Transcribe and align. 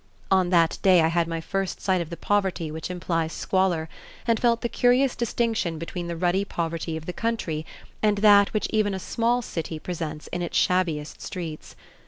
On 0.31 0.49
that 0.49 0.79
day 0.81 1.01
I 1.01 1.09
had 1.09 1.27
my 1.27 1.39
first 1.39 1.79
sight 1.79 2.01
of 2.01 2.09
the 2.09 2.17
poverty 2.17 2.71
which 2.71 2.89
implies 2.89 3.33
squalor, 3.33 3.87
and 4.25 4.39
felt 4.39 4.61
the 4.61 4.67
curious 4.67 5.15
distinction 5.15 5.77
between 5.77 6.07
the 6.07 6.17
ruddy 6.17 6.43
poverty 6.43 6.97
of 6.97 7.05
the 7.05 7.13
country 7.13 7.67
and 8.01 8.17
that 8.17 8.51
which 8.51 8.65
even 8.71 8.95
a 8.95 8.99
small 8.99 9.43
city 9.43 9.77
presents 9.77 10.25
in 10.29 10.41
its 10.41 10.57
shabbiest 10.57 11.21
streets. 11.21 11.75